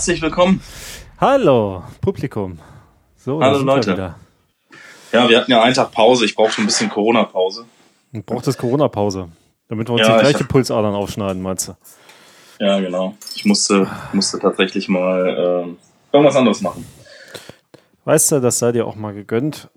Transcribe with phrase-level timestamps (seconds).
[0.00, 0.62] Herzlich willkommen.
[1.20, 2.58] Hallo, Publikum.
[3.16, 4.14] So, Hallo Leute.
[5.12, 6.24] Ja, wir hatten ja einen Tag Pause.
[6.24, 7.66] Ich brauche schon ein bisschen Corona-Pause.
[8.10, 9.28] Du brauchst das Corona-Pause,
[9.68, 11.74] damit wir uns ja, die gleiche Pulsadern aufschneiden, meinst du?
[12.60, 13.14] Ja, genau.
[13.34, 16.86] Ich musste, musste tatsächlich mal äh, irgendwas anderes machen.
[18.06, 19.68] Weißt du, das sei dir auch mal gegönnt.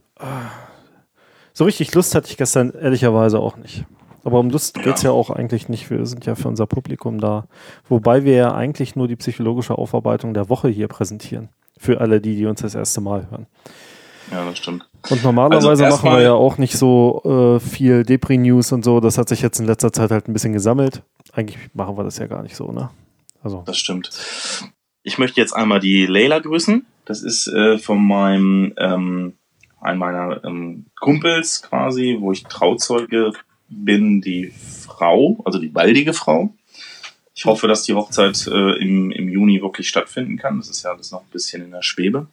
[1.51, 3.83] So richtig Lust hatte ich gestern ehrlicherweise auch nicht.
[4.23, 5.09] Aber um Lust geht es ja.
[5.09, 5.89] ja auch eigentlich nicht.
[5.89, 7.47] Wir sind ja für unser Publikum da.
[7.89, 11.49] Wobei wir ja eigentlich nur die psychologische Aufarbeitung der Woche hier präsentieren.
[11.77, 13.47] Für alle die, die uns das erste Mal hören.
[14.31, 14.87] Ja, das stimmt.
[15.09, 19.01] Und normalerweise also machen wir ja auch nicht so äh, viel Depri-News und so.
[19.01, 21.03] Das hat sich jetzt in letzter Zeit halt ein bisschen gesammelt.
[21.33, 22.89] Eigentlich machen wir das ja gar nicht so, ne?
[23.43, 23.63] Also.
[23.65, 24.11] Das stimmt.
[25.03, 26.85] Ich möchte jetzt einmal die Leila grüßen.
[27.03, 29.33] Das ist äh, von meinem ähm,
[29.81, 33.33] einen meiner ähm, Kumpels quasi, wo ich Trauzeuge
[33.73, 36.53] bin, die Frau, also die baldige Frau.
[37.35, 40.57] Ich hoffe, dass die Hochzeit äh, im, im Juni wirklich stattfinden kann.
[40.57, 42.27] Das ist ja alles noch ein bisschen in der Schwebe.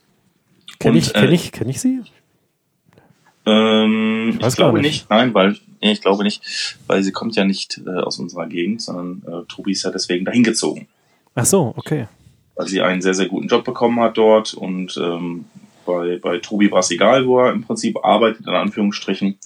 [0.79, 2.01] Kenne ich, kenn äh, ich, kenn ich sie?
[3.47, 4.87] Ähm, ich, ich glaube nicht.
[4.87, 5.11] nicht.
[5.11, 8.83] Nein, weil nee, ich glaube nicht, weil sie kommt ja nicht äh, aus unserer Gegend,
[8.83, 10.89] sondern äh, Tobi ist ja deswegen dahin gezogen.
[11.35, 12.07] Ach so, okay.
[12.57, 15.47] Weil sie einen sehr, sehr guten Job bekommen hat dort und ähm,
[15.87, 19.39] bei, bei Tobi war es egal, wo er im Prinzip arbeitet, in Anführungsstrichen.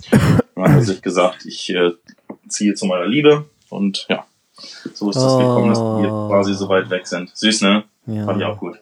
[0.55, 1.93] Dann hat er sich gesagt, ich äh,
[2.49, 4.25] ziehe zu meiner Liebe und ja,
[4.95, 5.39] so ist es oh.
[5.39, 7.31] gekommen, dass wir quasi so weit weg sind.
[7.37, 7.85] Süß, ne?
[8.07, 8.25] Ja.
[8.27, 8.79] Fand ich auch gut.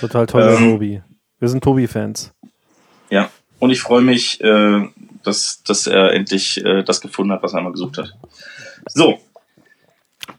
[0.00, 1.02] Total toller ähm, Tobi.
[1.38, 2.32] Wir sind Tobi-Fans.
[3.10, 4.88] Ja, und ich freue mich, äh,
[5.22, 8.14] dass, dass er endlich äh, das gefunden hat, was er einmal gesucht hat.
[8.88, 9.18] So,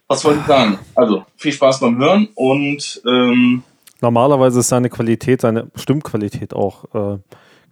[0.07, 0.79] was wollte ich sagen?
[0.95, 3.63] Also, viel Spaß beim Hören und ähm,
[4.02, 7.17] normalerweise ist seine Qualität, seine Stimmqualität auch äh,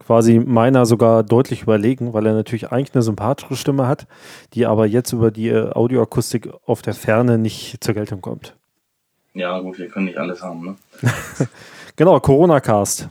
[0.06, 4.08] quasi meiner sogar deutlich überlegen, weil er natürlich eigentlich eine sympathische Stimme hat,
[4.54, 8.56] die aber jetzt über die äh, Audioakustik auf der Ferne nicht zur Geltung kommt.
[9.34, 10.76] Ja, gut, wir können nicht alles haben, ne?
[11.96, 13.10] genau, Corona-Cast.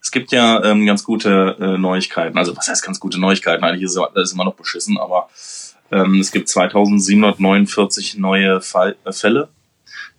[0.00, 2.36] Es gibt ja ähm, ganz gute äh, Neuigkeiten.
[2.36, 3.64] Also, was heißt ganz gute Neuigkeiten?
[3.64, 5.28] Eigentlich ist es immer noch beschissen, aber
[5.90, 9.48] ähm, es gibt 2749 neue Fall, äh, Fälle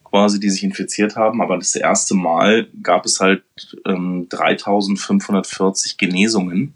[0.05, 1.41] quasi, die sich infiziert haben.
[1.41, 3.43] Aber das erste Mal gab es halt
[3.85, 6.73] ähm, 3540 Genesungen.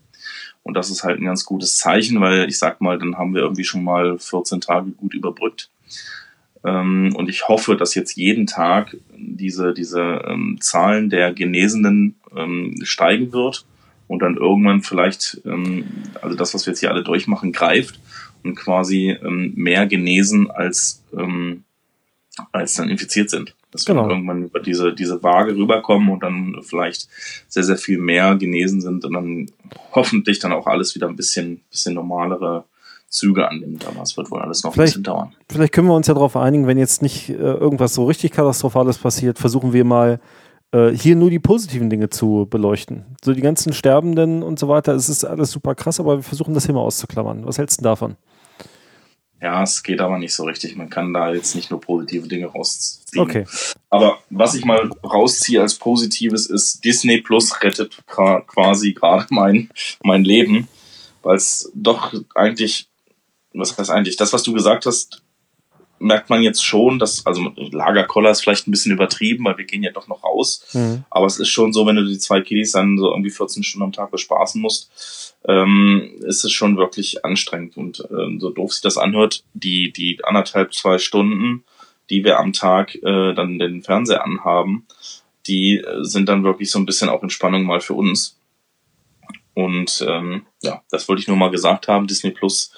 [0.64, 3.42] Und das ist halt ein ganz gutes Zeichen, weil ich sag mal, dann haben wir
[3.42, 5.70] irgendwie schon mal 14 Tage gut überbrückt.
[6.64, 12.76] Ähm, und ich hoffe, dass jetzt jeden Tag diese, diese ähm, Zahlen der Genesenen ähm,
[12.84, 13.66] steigen wird
[14.08, 15.86] und dann irgendwann vielleicht, ähm,
[16.22, 18.00] also das, was wir jetzt hier alle durchmachen, greift
[18.44, 21.64] und quasi ähm, mehr genesen als ähm,
[22.52, 23.56] als dann infiziert sind.
[23.72, 24.06] Dass genau.
[24.06, 27.08] wir irgendwann über diese, diese Waage rüberkommen und dann vielleicht
[27.48, 29.52] sehr, sehr viel mehr genesen sind und dann
[29.92, 32.66] hoffentlich dann auch alles wieder ein bisschen, bisschen normalere
[33.10, 33.86] Züge annimmt.
[33.88, 35.36] Aber es wird wohl alles noch vielleicht, ein bisschen dauern.
[35.52, 38.98] Vielleicht können wir uns ja darauf einigen, wenn jetzt nicht äh, irgendwas so richtig Katastrophales
[38.98, 40.20] passiert, versuchen wir mal
[40.72, 43.06] äh, hier nur die positiven Dinge zu beleuchten.
[43.24, 46.54] So die ganzen Sterbenden und so weiter, es ist alles super krass, aber wir versuchen
[46.54, 47.46] das hier mal auszuklammern.
[47.46, 48.16] Was hältst du davon?
[49.42, 50.76] Ja, es geht aber nicht so richtig.
[50.76, 53.24] Man kann da jetzt nicht nur positive Dinge rausziehen.
[53.24, 53.46] Okay.
[53.90, 59.70] Aber was ich mal rausziehe als Positives ist, Disney Plus rettet quasi gerade mein,
[60.04, 60.68] mein Leben,
[61.24, 62.90] weil es doch eigentlich,
[63.54, 65.22] was heißt eigentlich, das, was du gesagt hast,
[66.00, 69.84] merkt man jetzt schon, dass, also Lagerkoller ist vielleicht ein bisschen übertrieben, weil wir gehen
[69.84, 70.66] ja doch noch raus.
[70.74, 71.04] Mhm.
[71.10, 73.84] Aber es ist schon so, wenn du die zwei Kiddies dann so irgendwie 14 Stunden
[73.84, 77.78] am Tag bespaßen musst, ähm, ist es schon wirklich anstrengend.
[77.78, 81.64] Und ähm, so doof sich das anhört, die, die anderthalb, zwei Stunden,
[82.10, 84.86] die wir am Tag äh, dann den Fernseher anhaben,
[85.48, 88.38] die äh, sind dann wirklich so ein bisschen auch Entspannung mal für uns.
[89.54, 92.08] Und ähm, ja, das wollte ich nur mal gesagt haben.
[92.08, 92.72] Disney Plus,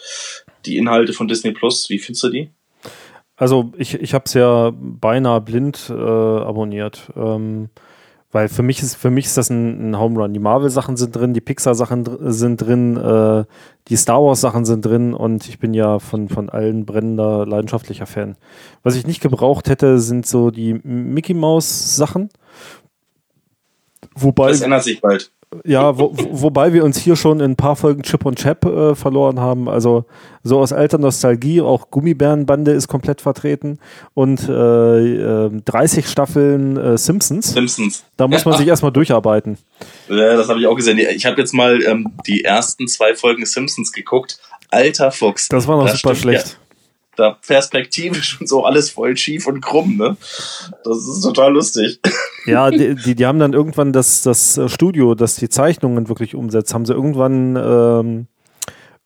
[0.66, 2.50] die Inhalte von Disney Plus, wie findest du die?
[3.36, 7.12] Also ich, ich habe es ja beinahe blind äh, abonniert.
[7.16, 7.70] Ähm,
[8.32, 10.34] weil für mich ist, für mich ist das ein, ein Home Run.
[10.34, 13.44] Die Marvel-Sachen sind drin, die Pixar-Sachen dr sind drin, äh,
[13.88, 18.38] die Star Wars-Sachen sind drin und ich bin ja von, von allen brennender, leidenschaftlicher Fan.
[18.84, 22.30] Was ich nicht gebraucht hätte, sind so die Mickey Mouse-Sachen.
[24.16, 24.50] Wobei.
[24.50, 25.32] Das ändert sich bald.
[25.66, 28.96] Ja, wo, wobei wir uns hier schon in ein paar Folgen Chip und Chap äh,
[28.96, 29.68] verloren haben.
[29.68, 30.06] Also
[30.44, 33.78] so aus alter Nostalgie, auch Gummibärenbande ist komplett vertreten
[34.14, 37.54] und äh, äh, 30 Staffeln Simpsons.
[37.54, 38.06] Simpsons.
[38.16, 39.58] Da muss man sich erstmal durcharbeiten.
[40.08, 40.98] Ja, das habe ich auch gesehen.
[40.98, 44.40] Ich habe jetzt mal ähm, die ersten zwei Folgen Simpsons geguckt.
[44.70, 45.50] Alter Fuchs.
[45.50, 46.48] Das war noch das super schlecht.
[46.48, 46.71] Ja
[47.16, 50.18] da perspektivisch und so alles voll schief und krumm, ne?
[50.84, 52.00] Das ist total lustig.
[52.46, 56.74] Ja, die, die, die haben dann irgendwann das, das Studio, das die Zeichnungen wirklich umsetzt,
[56.74, 58.28] haben sie irgendwann, ähm,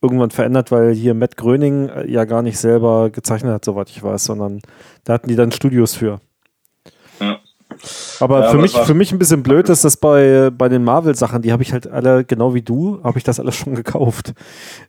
[0.01, 4.01] irgendwann verändert, weil hier Matt Gröning äh, ja gar nicht selber gezeichnet hat, soweit ich
[4.01, 4.61] weiß, sondern
[5.03, 6.21] da hatten die dann Studios für.
[8.19, 10.83] Aber Ja, für, aber mich, für mich ein bisschen blöd ist das bei, bei den
[10.83, 14.33] Marvel-Sachen, die habe ich halt alle, genau wie du, habe ich das alles schon gekauft.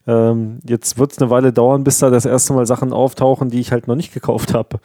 [0.06, 3.60] Ähm, jetzt wird es eine Weile dauern, bis da das erste Mal Sachen auftauchen, die
[3.60, 4.80] ich halt noch nicht gekauft habe.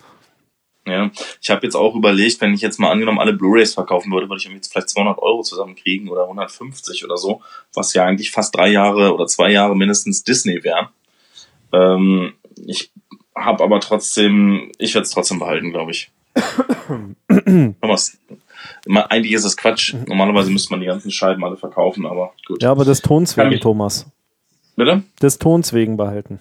[0.87, 4.27] Ja, ich habe jetzt auch überlegt, wenn ich jetzt mal angenommen alle Blu-rays verkaufen würde,
[4.27, 7.41] würde ich jetzt vielleicht 200 Euro zusammenkriegen oder 150 oder so,
[7.73, 10.89] was ja eigentlich fast drei Jahre oder zwei Jahre mindestens Disney wäre.
[11.71, 12.33] Ähm,
[12.65, 12.91] ich
[13.35, 16.11] habe aber trotzdem, ich werde es trotzdem behalten, glaube ich.
[18.85, 19.93] Immer- eigentlich ist es Quatsch.
[20.07, 22.61] Normalerweise müsste man die ganzen Scheiben alle verkaufen, aber gut.
[22.61, 24.05] Ja, aber des Tons wegen, Thomas.
[24.75, 25.03] Bitte?
[25.21, 26.39] Des Tons wegen behalten.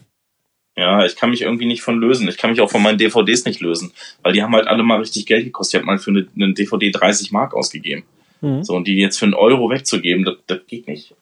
[0.76, 2.28] Ja, ich kann mich irgendwie nicht von lösen.
[2.28, 3.92] Ich kann mich auch von meinen DVDs nicht lösen,
[4.22, 5.74] weil die haben halt alle mal richtig Geld gekostet.
[5.74, 8.04] Ich habe mal für eine, eine DVD 30 Mark ausgegeben.
[8.40, 8.62] Mhm.
[8.62, 11.14] So, und die jetzt für einen Euro wegzugeben, das, das geht nicht.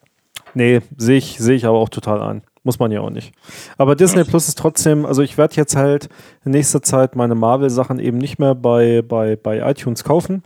[0.53, 2.41] Nee, sehe ich, sehe ich aber auch total ein.
[2.63, 3.33] Muss man ja auch nicht.
[3.77, 6.09] Aber Disney Plus ist trotzdem, also ich werde jetzt halt
[6.43, 10.43] in nächster Zeit meine Marvel-Sachen eben nicht mehr bei, bei, bei iTunes kaufen.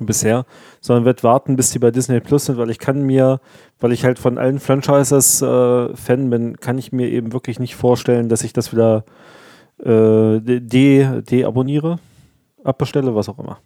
[0.00, 0.44] Bisher,
[0.80, 3.40] sondern werde warten, bis die bei Disney Plus sind, weil ich kann mir,
[3.78, 7.76] weil ich halt von allen Franchises äh, Fan bin, kann ich mir eben wirklich nicht
[7.76, 9.04] vorstellen, dass ich das wieder
[9.78, 12.00] äh, de- deabonniere,
[12.64, 13.58] abbestelle, was auch immer.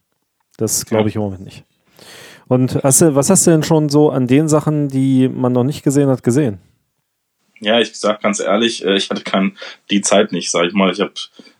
[0.59, 1.64] Das glaube ich im Moment nicht.
[2.47, 5.64] Und hast du, was hast du denn schon so an den Sachen, die man noch
[5.64, 6.59] nicht gesehen hat, gesehen?
[7.61, 9.57] Ja, ich sag ganz ehrlich, äh, ich hatte kein,
[9.91, 10.93] die Zeit nicht, sag ich mal.
[10.93, 11.13] Ich habe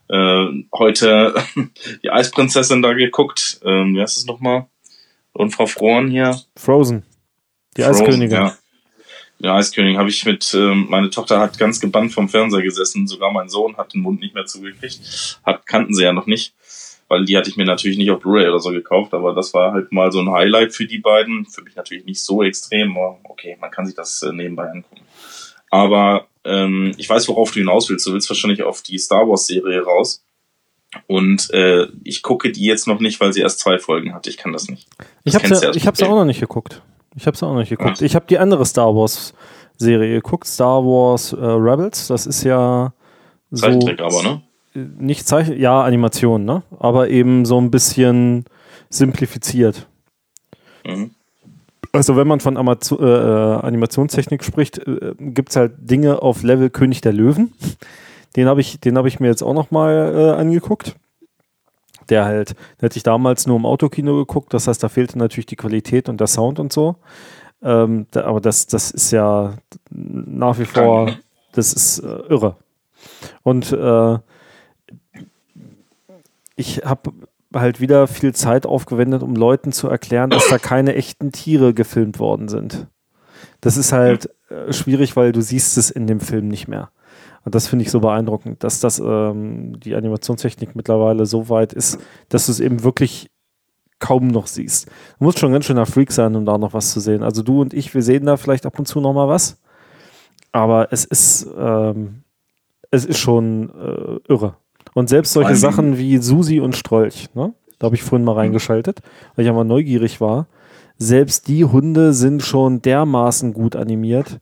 [0.09, 1.35] äh, heute
[2.03, 3.61] die Eisprinzessin da geguckt.
[3.65, 4.67] Ähm, wie heißt es nochmal?
[5.33, 6.39] Und Frau Frohn hier.
[6.57, 7.05] Frozen.
[7.77, 8.37] Die Frozen, Eiskönigin.
[8.37, 8.59] Ja.
[9.41, 13.31] Die Eiskönigin habe ich mit, ähm, meine Tochter hat ganz gebannt vom Fernseher gesessen, sogar
[13.33, 15.39] mein Sohn hat den Mund nicht mehr zugekriegt.
[15.45, 16.55] Hat, kannten sie ja noch nicht,
[17.07, 19.73] weil die hatte ich mir natürlich nicht auf Blu-ray oder so gekauft, aber das war
[19.73, 21.47] halt mal so ein Highlight für die beiden.
[21.47, 25.03] Für mich natürlich nicht so extrem, aber okay, man kann sich das äh, nebenbei angucken.
[25.71, 28.07] Aber ähm, ich weiß, worauf du hinaus willst.
[28.07, 30.25] Du willst wahrscheinlich auf die Star Wars-Serie raus.
[31.07, 34.27] Und äh, ich gucke die jetzt noch nicht, weil sie erst zwei Folgen hat.
[34.27, 34.89] Ich kann das nicht.
[35.25, 36.83] Ich Das habe ja, ja ich hab's das auch noch nicht geguckt.
[37.15, 37.99] Ich habe es auch noch nicht geguckt.
[38.01, 38.05] Ah.
[38.05, 39.35] Ich habe die andere Star Wars
[39.77, 42.09] Serie geguckt, Star Wars äh, Rebels.
[42.09, 42.93] Das ist ja
[43.51, 44.43] so Zeichentrick aber, ne?
[44.75, 46.63] nicht Zeichen, ja Animation, ne?
[46.79, 48.45] Aber eben so ein bisschen
[48.91, 49.87] simplifiziert.
[50.85, 51.11] Mhm.
[51.93, 56.43] Also wenn man von Amaz- äh, äh, Animationstechnik spricht, äh, gibt es halt Dinge auf
[56.43, 57.53] Level König der Löwen.
[58.37, 60.97] Den habe ich, habe ich mir jetzt auch noch mal äh, angeguckt.
[62.09, 65.47] Der halt, den hätte ich damals nur im Autokino geguckt, das heißt, da fehlte natürlich
[65.47, 66.97] die Qualität und der Sound und so.
[67.63, 69.55] Ähm, da, aber das, das ist ja
[69.91, 71.11] nach wie vor,
[71.53, 72.57] das ist äh, irre.
[73.43, 74.19] Und äh,
[76.57, 77.13] ich habe
[77.55, 82.19] halt wieder viel Zeit aufgewendet, um Leuten zu erklären, dass da keine echten Tiere gefilmt
[82.19, 82.87] worden sind.
[83.61, 86.91] Das ist halt äh, schwierig, weil du siehst es in dem Film nicht mehr.
[87.45, 91.99] Und das finde ich so beeindruckend, dass das ähm, die Animationstechnik mittlerweile so weit ist,
[92.29, 93.31] dass du es eben wirklich
[94.01, 94.87] kaum noch siehst.
[95.19, 97.23] Du musst schon ganz schöner Freak sein, um da noch was zu sehen.
[97.23, 99.61] Also du und ich, wir sehen da vielleicht ab und zu noch mal was,
[100.53, 102.23] aber es ist ähm,
[102.91, 104.57] es ist schon äh, irre.
[104.99, 107.55] Und selbst solche Sachen wie Susi und Strolch, ne?
[107.79, 109.01] da habe ich vorhin mal reingeschaltet,
[109.37, 110.49] weil ich einmal neugierig war.
[110.97, 114.41] Selbst die Hunde sind schon dermaßen gut animiert,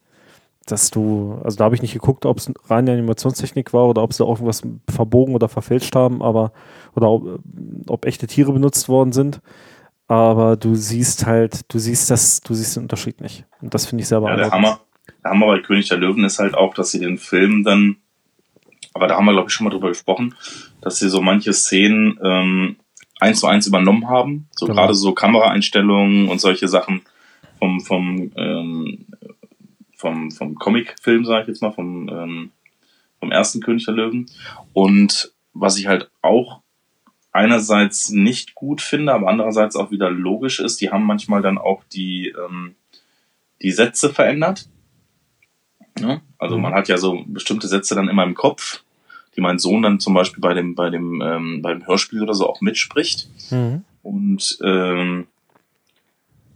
[0.65, 4.15] dass du, also da habe ich nicht geguckt, ob es reine Animationstechnik war oder ob
[4.15, 6.53] sie auch irgendwas verbogen oder verfälscht haben, aber
[6.95, 7.41] oder ob,
[7.89, 9.43] ob echte Tiere benutzt worden sind.
[10.09, 13.45] Aber du siehst halt, du siehst das, du siehst den Unterschied nicht.
[13.61, 14.65] Und das finde ich sehr Ja, der beeindruckend.
[14.65, 14.81] Hammer,
[15.23, 17.97] der Hammer bei König der Löwen ist halt auch, dass sie den Film dann,
[18.97, 20.35] aber da haben wir, glaube ich, schon mal drüber gesprochen,
[20.81, 22.76] dass sie so manche Szenen ähm,
[23.21, 24.49] eins zu eins übernommen haben.
[24.57, 24.81] So Genau.
[24.81, 27.03] gerade so Kameraeinstellungen und solche Sachen
[27.59, 29.07] vom, vom, ähm,
[29.97, 32.50] vom, vom Comic-Film, sage ich jetzt mal, vom, ähm,
[33.21, 34.26] vom ersten König der Löwen.
[34.73, 36.61] Und was ich halt auch
[37.33, 41.85] einerseits nicht gut finde, aber andererseits auch wieder logisch ist, die haben manchmal dann auch
[41.93, 42.75] die, ähm,
[43.62, 44.69] die Sätze verändert.
[45.99, 46.21] Ja?
[46.38, 46.62] Also Mhm.
[46.62, 48.83] man hat ja so bestimmte Sätze dann immer im Kopf,
[49.37, 52.49] die mein Sohn dann zum Beispiel bei dem, bei dem, ähm, beim Hörspiel oder so
[52.49, 53.28] auch mitspricht.
[53.50, 53.85] Mhm.
[54.02, 55.26] Und ähm,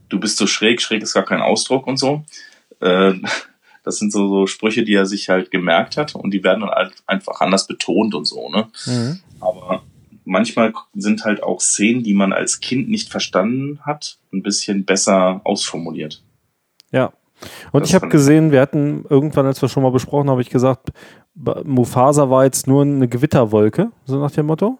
[0.08, 2.24] du bist so schräg, schräg ist gar kein Ausdruck und so.
[2.80, 3.14] Äh,
[3.84, 6.70] das sind so, so Sprüche, die er sich halt gemerkt hat und die werden dann
[6.70, 8.68] halt einfach anders betont und so, ne?
[8.86, 9.20] Mhm.
[9.40, 9.82] Aber
[10.24, 15.40] manchmal sind halt auch Szenen, die man als Kind nicht verstanden hat, ein bisschen besser
[15.44, 16.22] ausformuliert.
[16.92, 17.12] Ja.
[17.72, 20.42] Und Das ich habe gesehen, wir hatten irgendwann, als wir schon mal besprochen haben, habe
[20.42, 20.90] ich gesagt,
[21.64, 24.78] Mufasa war jetzt nur eine Gewitterwolke, so nach dem Motto.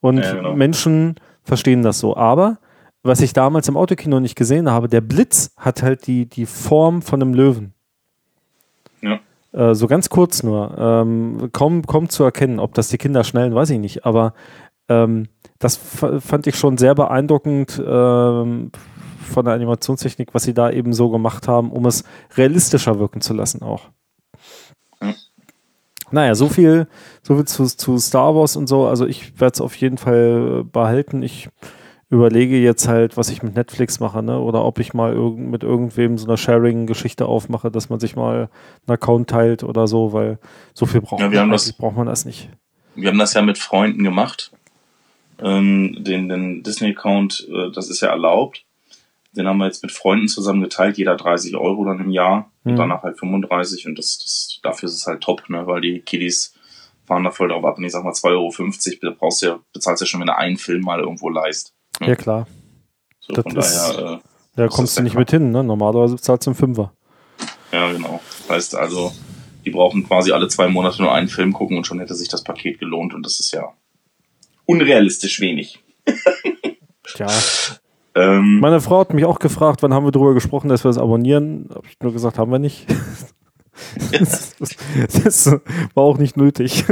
[0.00, 0.54] Und Ja, genau.
[0.54, 2.16] Menschen verstehen das so.
[2.16, 2.58] Aber
[3.02, 7.02] was ich damals im Autokino nicht gesehen habe, der Blitz hat halt die, die Form
[7.02, 7.72] von einem Löwen.
[9.00, 9.20] Ja.
[9.52, 10.76] Äh, so ganz kurz nur.
[10.76, 14.04] Ähm, kaum, kaum zu erkennen, ob das die Kinder schnellen, weiß ich nicht.
[14.04, 14.34] Aber
[14.88, 18.70] ähm, das fand ich schon sehr beeindruckend ähm,
[19.26, 22.04] von der Animationstechnik, was sie da eben so gemacht haben, um es
[22.36, 23.88] realistischer wirken zu lassen auch.
[25.00, 25.14] Mhm.
[26.10, 26.86] Naja, so viel,
[27.22, 28.86] so viel zu, zu Star Wars und so.
[28.86, 31.22] Also ich werde es auf jeden Fall behalten.
[31.22, 31.48] Ich
[32.08, 34.38] überlege jetzt halt, was ich mit Netflix mache, ne?
[34.38, 38.48] Oder ob ich mal irg mit irgendwem so eine Sharing-Geschichte aufmache, dass man sich mal
[38.86, 40.38] einen Account teilt oder so, weil
[40.72, 42.48] so viel braucht, ja, man, das, braucht man das nicht.
[42.94, 44.52] Wir haben das ja mit Freunden gemacht.
[45.38, 48.64] Ähm, den den Disney-Account, äh, das ist ja erlaubt.
[49.36, 52.72] Den haben wir jetzt mit Freunden zusammen geteilt, jeder 30 Euro dann im Jahr mhm.
[52.72, 55.66] und danach halt 35 und das, das, dafür ist es halt top, ne?
[55.66, 56.54] weil die Kiddies
[57.06, 58.52] fahren da voll drauf ab und ich sag mal 2,50 Euro,
[59.02, 61.74] da brauchst du ja, bezahlst ja schon, wenn du einen Film mal irgendwo leist.
[62.00, 62.08] Ne?
[62.08, 62.46] Ja, klar.
[63.20, 64.18] So, das von ist, daher, äh,
[64.56, 65.62] da kommst du nicht mit hin, ne?
[65.62, 66.92] Normalerweise bezahlst du einen Fünfer.
[67.72, 68.20] Ja, genau.
[68.40, 69.12] Das heißt also,
[69.64, 72.44] die brauchen quasi alle zwei Monate nur einen Film gucken und schon hätte sich das
[72.44, 73.72] Paket gelohnt und das ist ja
[74.64, 75.82] unrealistisch wenig.
[77.16, 77.28] ja.
[78.16, 80.98] Ähm, Meine Frau hat mich auch gefragt, wann haben wir darüber gesprochen, dass wir das
[80.98, 81.68] abonnieren.
[81.72, 82.86] Habe ich nur gesagt, haben wir nicht.
[84.10, 85.46] das, das, das,
[85.94, 86.84] war auch nicht nötig.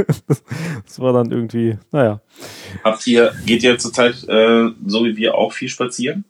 [0.85, 2.21] Das war dann irgendwie, naja.
[2.83, 6.25] Habt ihr, geht ihr zurzeit äh, so wie wir auch viel spazieren?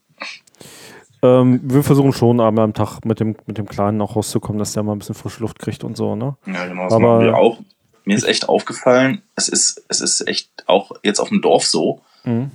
[1.21, 4.73] Ähm, wir versuchen schon einmal am Tag mit dem, mit dem Kleinen auch rauszukommen, dass
[4.73, 6.37] der mal ein bisschen frische Luft kriegt und so, ne?
[6.45, 7.59] Ja, genau, das Aber, machen wir auch.
[8.05, 12.01] Mir ist echt aufgefallen, es ist, es ist echt auch jetzt auf dem Dorf so,
[12.23, 12.51] mhm.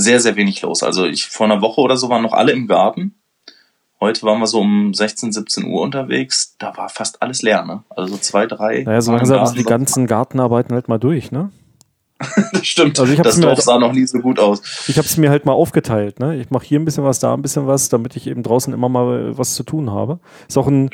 [0.00, 0.82] Sehr, sehr wenig los.
[0.82, 3.20] Also ich vor einer Woche oder so waren noch alle im Garten
[4.02, 6.56] Heute waren wir so um 16, 17 Uhr unterwegs.
[6.58, 7.84] Da war fast alles leer, ne?
[7.90, 8.82] Also so zwei, drei.
[8.82, 11.50] Naja, so langsam sind die ganzen Gartenarbeiten halt mal durch, ne?
[12.52, 12.98] das stimmt.
[12.98, 14.62] Also ich das Dorf halt, sah noch nie so gut aus.
[14.88, 16.18] Ich habe es mir halt mal aufgeteilt.
[16.18, 16.36] Ne?
[16.36, 18.88] Ich mache hier ein bisschen was, da ein bisschen was, damit ich eben draußen immer
[18.88, 20.18] mal was zu tun habe.
[20.48, 20.90] Ist auch ein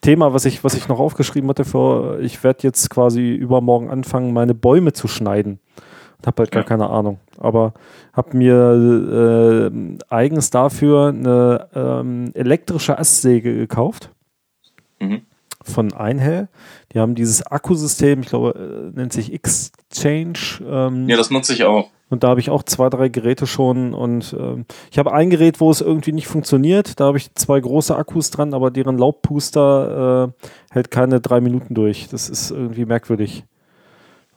[0.00, 1.66] Thema, was ich, was ich noch aufgeschrieben hatte.
[1.66, 5.60] Für, ich werde jetzt quasi übermorgen anfangen, meine Bäume zu schneiden
[6.18, 7.18] und habe halt gar keine Ahnung.
[7.38, 7.74] Aber
[8.12, 14.10] habe mir äh, eigens dafür eine ähm, elektrische Astsäge gekauft
[14.98, 15.22] mhm.
[15.62, 16.48] von Einhell.
[16.92, 20.38] Die haben dieses Akkusystem, ich glaube, äh, nennt sich Exchange.
[20.66, 21.90] Ähm, ja, das nutze ich auch.
[22.10, 23.94] Und da habe ich auch zwei, drei Geräte schon.
[23.94, 26.98] Und ähm, ich habe ein Gerät, wo es irgendwie nicht funktioniert.
[26.98, 30.44] Da habe ich zwei große Akkus dran, aber deren Laubpuster äh,
[30.74, 32.08] hält keine drei Minuten durch.
[32.10, 33.44] Das ist irgendwie merkwürdig.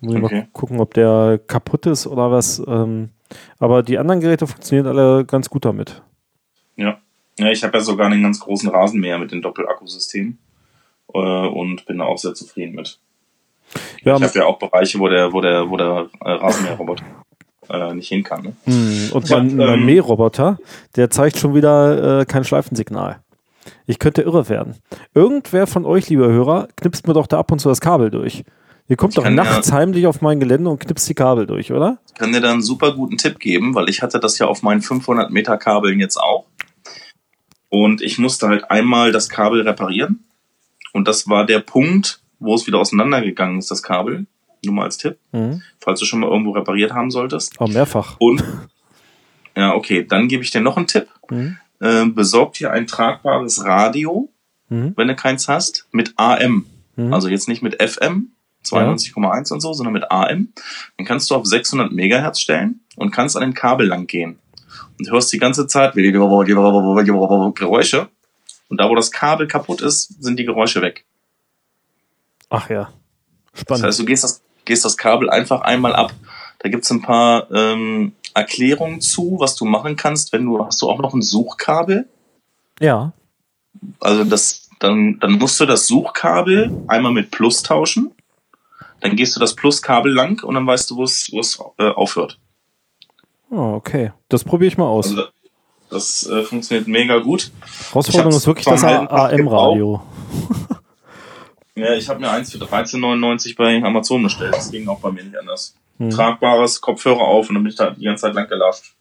[0.02, 0.36] Muss ich okay.
[0.36, 2.62] mal gucken, ob der kaputt ist oder was.
[2.68, 3.10] Ähm,
[3.60, 6.02] aber die anderen Geräte funktionieren alle ganz gut damit.
[6.76, 6.98] Ja.
[7.40, 10.38] Ja, ich habe ja sogar einen ganz großen Rasenmäher mit dem Doppelakkusystem
[11.14, 13.00] äh, und bin da auch sehr zufrieden mit.
[14.04, 17.06] Ja, ich habe ja auch Bereiche, wo der, wo der, wo der äh, Rasenmäherroboter
[17.70, 18.44] äh, nicht hin kann.
[18.44, 18.54] Ne?
[18.66, 20.60] Hm, und mein, mein ähm, Mähroboter,
[20.96, 23.22] der zeigt schon wieder äh, kein Schleifensignal.
[23.86, 24.76] Ich könnte irre werden.
[25.14, 28.44] Irgendwer von euch, lieber Hörer, knipst mir doch da ab und zu das Kabel durch.
[28.88, 32.00] Ihr kommt doch nachts ja, heimlich auf mein Gelände und knipst die Kabel durch, oder?
[32.08, 34.64] Ich kann dir da einen super guten Tipp geben, weil ich hatte das ja auf
[34.64, 36.46] meinen 500 Meter Kabeln jetzt auch.
[37.70, 40.26] Und ich musste halt einmal das Kabel reparieren.
[40.92, 44.26] Und das war der Punkt, wo es wieder auseinandergegangen ist, das Kabel.
[44.66, 45.18] Nur mal als Tipp.
[45.32, 45.62] Mhm.
[45.80, 47.54] Falls du schon mal irgendwo repariert haben solltest.
[47.60, 48.18] Oh, mehrfach.
[48.20, 48.44] Und,
[49.56, 51.08] ja, okay, dann gebe ich dir noch einen Tipp.
[51.30, 51.58] Mhm.
[51.80, 54.30] Äh, besorg dir ein tragbares Radio,
[54.68, 54.94] mhm.
[54.98, 56.66] wenn du keins hast, mit AM.
[56.98, 57.14] Mhm.
[57.14, 58.31] Also jetzt nicht mit FM,
[58.66, 59.54] 92,1 ja.
[59.54, 60.54] und so, sondern mit AM.
[60.98, 64.40] Dann kannst du auf 600 Megahertz stellen und kannst an den Kabel lang gehen.
[65.00, 65.96] Und hörst die ganze Zeit
[67.54, 68.10] Geräusche.
[68.70, 71.06] Und da, wo das Kabel kaputt ist, sind die Geräusche weg.
[72.50, 72.94] Ach ja.
[73.54, 73.84] Spannend.
[73.84, 76.14] Das heißt, du gehst das, gehst das Kabel einfach einmal ab.
[76.60, 80.90] Da gibt's ein paar ähm, Erklärungen zu, was du machen kannst, wenn du, hast du
[80.90, 82.08] auch noch ein Suchkabel?
[82.80, 83.14] Ja.
[84.00, 88.12] Also das, dann, dann musst du das Suchkabel einmal mit Plus tauschen
[89.02, 91.30] dann gehst du das Pluskabel lang und dann weißt du, wo es
[91.78, 92.40] äh, aufhört.
[93.50, 94.12] Oh, okay.
[94.30, 95.10] Das probiere ich mal aus.
[95.10, 95.24] Also,
[95.90, 97.52] das äh, funktioniert mega gut.
[97.90, 100.02] Herausforderung ist wirklich das AM-Radio.
[101.76, 104.56] ja, ich habe mir eins für 13,99 bei Amazon bestellt.
[104.56, 105.76] Das ging auch bei mir nicht anders.
[105.98, 106.10] Hm.
[106.10, 108.96] Tragbares Kopfhörer auf und dann bin ich da die ganze Zeit lang gelatscht.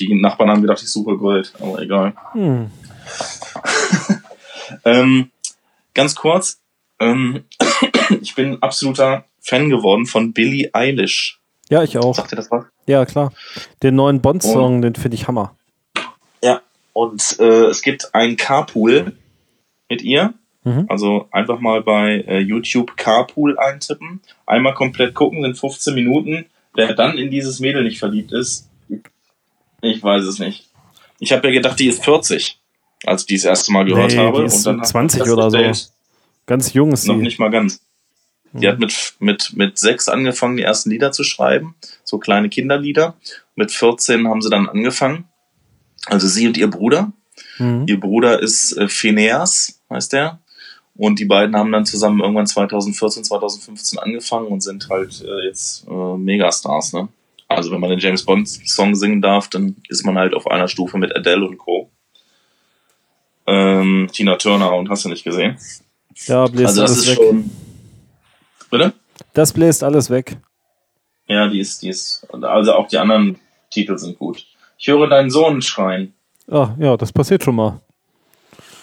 [0.00, 2.14] Die Nachbarn haben gedacht, ich suche Gold, aber egal.
[2.32, 2.70] Hm.
[4.84, 5.30] ähm,
[5.94, 6.60] ganz kurz,
[6.98, 7.44] ähm,
[8.20, 11.40] ich bin absoluter Fan geworden von Billie Eilish.
[11.68, 12.14] Ja, ich auch.
[12.14, 12.64] Sagt ihr das was?
[12.86, 13.32] Ja, klar.
[13.82, 15.56] Den neuen Bond-Song, den finde ich Hammer.
[16.42, 19.12] Ja, und äh, es gibt ein Carpool
[19.88, 20.34] mit ihr.
[20.64, 20.86] Mhm.
[20.88, 24.20] Also einfach mal bei äh, YouTube Carpool eintippen.
[24.46, 26.46] Einmal komplett gucken, sind 15 Minuten.
[26.74, 28.68] Wer dann in dieses Mädel nicht verliebt ist,
[29.82, 30.68] ich weiß es nicht.
[31.18, 32.60] Ich habe ja gedacht, die ist 40,
[33.04, 34.40] als ich die das erste Mal gehört nee, habe.
[34.40, 35.58] Die ist und dann 20 oder so.
[36.46, 37.08] Ganz jung ist sie.
[37.08, 37.84] Noch nicht mal ganz.
[38.60, 43.14] Die hat mit, mit, mit sechs angefangen, die ersten Lieder zu schreiben, so kleine Kinderlieder.
[43.54, 45.24] Mit 14 haben sie dann angefangen.
[46.06, 47.12] Also sie und ihr Bruder.
[47.58, 47.84] Mhm.
[47.86, 50.40] Ihr Bruder ist äh, Phineas, heißt der.
[50.94, 55.86] Und die beiden haben dann zusammen irgendwann 2014, 2015 angefangen und sind halt äh, jetzt
[55.88, 57.08] äh, Megastars, ne?
[57.48, 60.68] Also wenn man den James Bond Song singen darf, dann ist man halt auf einer
[60.68, 61.90] Stufe mit Adele und Co.
[63.46, 65.58] Ähm, Tina Turner und hast du nicht gesehen?
[66.26, 67.16] Ja, bläst also das alles ist weg.
[67.16, 67.50] schon.
[68.72, 68.94] Bitte?
[69.34, 70.38] Das bläst alles weg.
[71.26, 72.26] Ja, die ist, die ist.
[72.32, 73.38] Also auch die anderen
[73.70, 74.46] Titel sind gut.
[74.78, 76.14] Ich höre deinen Sohn schreien.
[76.50, 77.82] Ah, ja, das passiert schon mal.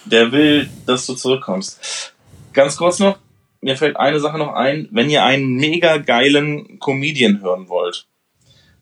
[0.05, 2.13] Der will, dass du zurückkommst.
[2.53, 3.17] Ganz kurz noch,
[3.61, 4.87] mir fällt eine Sache noch ein.
[4.91, 8.05] Wenn ihr einen mega geilen Comedian hören wollt,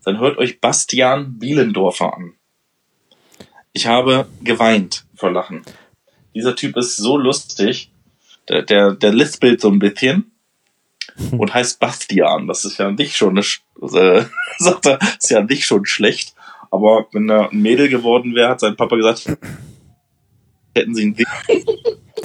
[0.04, 2.34] dann hört euch Bastian Bielendorfer an.
[3.72, 5.62] Ich habe geweint vor Lachen.
[6.36, 7.92] Dieser Typ ist so lustig.
[8.50, 10.34] Der, der, der lispelt so ein bisschen
[11.32, 12.48] und heißt Bastian.
[12.48, 14.26] Das ist ja nicht schon eine, äh,
[14.58, 16.34] sagt er, ist ja nicht schon schlecht.
[16.72, 19.38] Aber wenn er ein Mädel geworden wäre, hat sein Papa gesagt,
[20.76, 21.16] hätten sie ihn.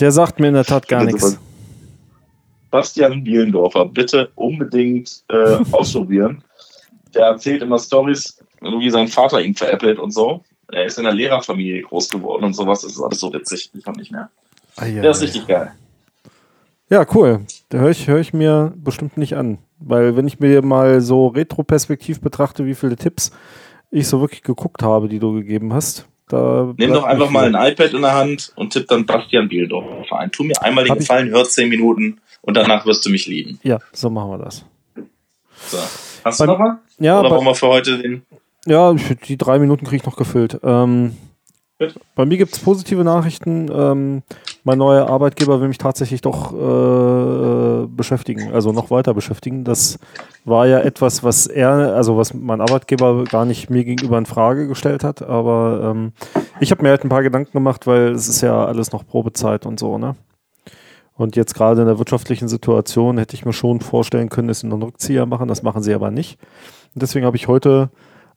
[0.01, 1.39] Der sagt mir in der Tat gar nichts.
[2.71, 6.43] Bastian Bielendorfer, bitte unbedingt äh, ausprobieren.
[7.15, 10.43] Der erzählt immer Stories, wie sein Vater ihn veräppelt und so.
[10.73, 12.81] Er ist in einer Lehrerfamilie groß geworden und sowas.
[12.81, 13.71] Das ist alles so witzig.
[13.75, 14.31] Ich kann nicht mehr.
[14.77, 15.73] Ah, ja, Der ist richtig geil.
[16.93, 17.41] Ja, cool.
[17.71, 19.57] Da höre ich, hör ich mir bestimmt nicht an.
[19.79, 23.33] Weil wenn ich mir mal so retroperspektiv betrachte, wie viele Tipps
[23.91, 27.73] ich so wirklich geguckt habe, die du gegeben hast, da Nimm doch einfach mal ein
[27.73, 30.31] iPad in der Hand und tipp dann Bastian Bieldorf ein.
[30.33, 33.59] Tu mir einmal den Gefallen, hör zehn Minuten und danach wirst du mich lieben.
[33.63, 34.67] Ja, so machen wir das.
[35.69, 35.79] So.
[36.27, 36.79] Hast du noch mal?
[36.99, 37.21] Ja.
[37.21, 38.21] Oder wollen wir für heute den?
[38.67, 38.95] Ja,
[39.27, 40.61] die drei Minuten kriege ich noch gefüllt.
[40.63, 41.17] Ähm,
[42.15, 43.71] bei mir gibt es positive Nachrichten.
[43.73, 44.23] Ähm,
[44.65, 49.65] mein neuer Arbeitgeber will mich tatsächlich doch äh, beschäftigen, also noch weiter beschäftigen.
[49.65, 49.99] Das
[50.45, 54.69] war ja etwas, was er, also was mein Arbeitgeber gar nicht mir gegenüber in Frage
[54.69, 55.23] gestellt hat.
[55.23, 56.13] Aber ähm,
[56.61, 59.67] ich habe mir halt ein paar Gedanken gemacht, weil es ist ja alles noch Probezeit
[59.67, 60.15] und so, ne?
[61.15, 64.67] Und jetzt gerade in der wirtschaftlichen Situation hätte ich mir schon vorstellen können, dass sie
[64.67, 65.47] noch einen Rückzieher machen.
[65.47, 66.39] Das machen sie aber nicht.
[66.95, 67.91] Und deswegen habe ich heute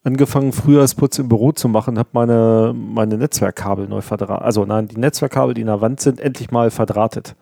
[0.05, 4.45] angefangen, Frühjahrsputz im Büro zu machen, habe meine, meine Netzwerkkabel neu verdrahtet.
[4.45, 7.35] Also nein, die Netzwerkkabel, die in der Wand sind, endlich mal verdrahtet.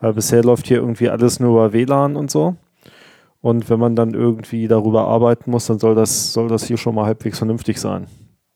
[0.00, 2.56] Weil bisher läuft hier irgendwie alles nur über WLAN und so.
[3.40, 6.94] Und wenn man dann irgendwie darüber arbeiten muss, dann soll das, soll das hier schon
[6.94, 8.06] mal halbwegs vernünftig sein.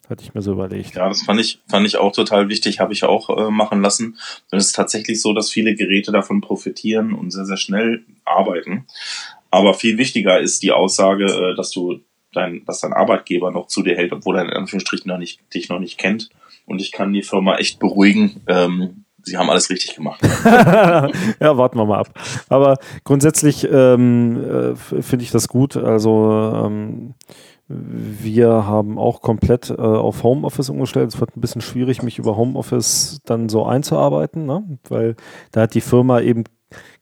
[0.09, 0.95] Hatte ich mir so überlegt.
[0.95, 4.19] Ja, das fand ich, fand ich auch total wichtig, habe ich auch äh, machen lassen.
[4.51, 8.87] Und es ist tatsächlich so, dass viele Geräte davon profitieren und sehr, sehr schnell arbeiten.
[9.51, 12.01] Aber viel wichtiger ist die Aussage, äh, dass du
[12.39, 15.69] dein, dass dein Arbeitgeber noch zu dir hält, obwohl er in Anführungsstrichen noch nicht, dich
[15.69, 16.31] noch nicht kennt.
[16.67, 18.43] Und ich kann die Firma echt beruhigen.
[18.47, 20.21] Ähm, sie haben alles richtig gemacht.
[20.45, 22.11] ja, warten wir mal ab.
[22.49, 25.77] Aber grundsätzlich ähm, äh, finde ich das gut.
[25.77, 27.15] Also ähm,
[27.69, 31.13] wir haben auch komplett äh, auf Homeoffice umgestellt.
[31.13, 34.79] Es wird ein bisschen schwierig, mich über Homeoffice dann so einzuarbeiten, ne?
[34.89, 35.17] weil
[35.53, 36.45] da hat die Firma eben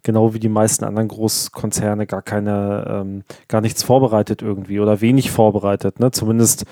[0.07, 5.33] genau wie die meisten anderen Großkonzerne gar keine, ähm, gar nichts vorbereitet irgendwie oder wenig
[5.33, 5.99] vorbereitet.
[5.99, 6.13] Ne?
[6.13, 6.65] Zumindest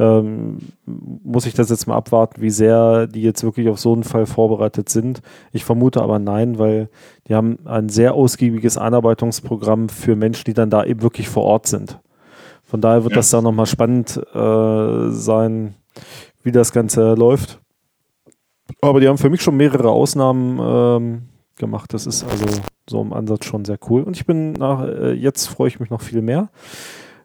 [0.00, 4.02] ähm, muss ich das jetzt mal abwarten, wie sehr die jetzt wirklich auf so einen
[4.02, 5.22] Fall vorbereitet sind.
[5.52, 6.88] Ich vermute aber nein, weil
[7.28, 11.68] die haben ein sehr ausgiebiges Einarbeitungsprogramm für Menschen, die dann da eben wirklich vor Ort
[11.68, 12.00] sind.
[12.64, 13.18] Von daher wird ja.
[13.18, 15.74] das da nochmal spannend äh, sein,
[16.42, 17.60] wie das Ganze läuft.
[18.80, 21.22] Aber die haben für mich schon mehrere Ausnahmen ähm,
[21.56, 21.94] gemacht.
[21.94, 22.46] Das ist also
[22.90, 24.02] so im Ansatz schon sehr cool.
[24.02, 26.50] Und ich bin nach, äh, jetzt freue ich mich noch viel mehr.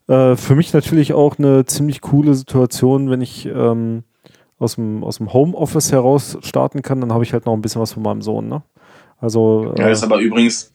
[0.07, 4.03] Äh, für mich natürlich auch eine ziemlich coole Situation, wenn ich ähm,
[4.59, 7.81] aus dem, aus dem Homeoffice heraus starten kann, dann habe ich halt noch ein bisschen
[7.81, 8.63] was von meinem Sohn, ne?
[9.19, 9.73] Also.
[9.75, 10.71] Äh, ja, ist aber übrigens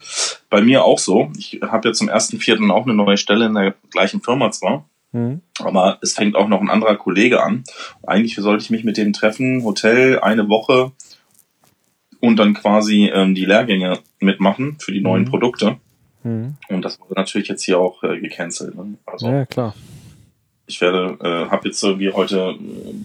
[0.49, 1.29] bei mir auch so.
[1.37, 4.85] Ich habe ja zum ersten Vierten auch eine neue Stelle in der gleichen Firma zwar.
[5.11, 5.41] Mhm.
[5.59, 7.63] Aber es fängt auch noch ein anderer Kollege an.
[8.05, 10.91] Eigentlich sollte ich mich mit dem treffen, Hotel, eine Woche
[12.21, 15.29] und dann quasi ähm, die Lehrgänge mitmachen für die neuen mhm.
[15.29, 15.77] Produkte.
[16.23, 16.55] Mhm.
[16.69, 18.75] Und das wurde natürlich jetzt hier auch äh, gecancelt.
[18.75, 18.97] Ne?
[19.05, 19.75] Also, ja, klar.
[20.67, 22.55] Ich werde, äh, habe jetzt irgendwie heute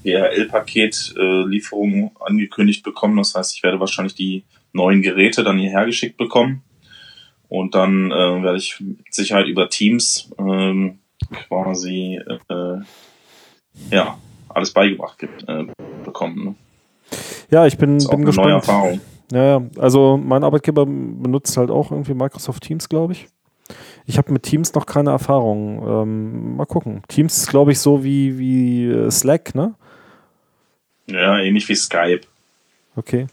[0.04, 3.16] DHL-Paket-Lieferungen äh, angekündigt bekommen.
[3.16, 6.62] Das heißt, ich werde wahrscheinlich die neuen Geräte dann hierher geschickt bekommen.
[7.48, 11.00] Und dann äh, werde ich mit Sicherheit über Teams ähm,
[11.48, 12.78] quasi äh,
[13.90, 14.16] ja
[14.48, 15.64] alles beigebracht äh,
[16.04, 16.44] bekommen.
[16.44, 16.54] Ne?
[17.50, 18.48] Ja, ich bin, bin gespannt.
[18.48, 19.00] Neue Erfahrung.
[19.32, 23.28] Ja, also mein Arbeitgeber benutzt halt auch irgendwie Microsoft Teams, glaube ich.
[24.06, 25.84] Ich habe mit Teams noch keine Erfahrung.
[25.84, 27.02] Ähm, mal gucken.
[27.08, 29.74] Teams ist, glaube ich, so wie, wie äh, Slack, ne?
[31.08, 32.20] Ja, ähnlich wie Skype.
[32.94, 33.26] Okay.